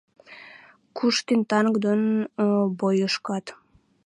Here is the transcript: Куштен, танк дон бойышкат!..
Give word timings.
Куштен, 0.97 1.41
танк 1.49 1.75
дон 1.83 2.01
бойышкат!.. 2.79 3.45